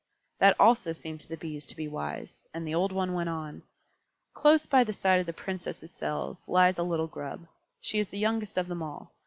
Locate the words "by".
4.65-4.83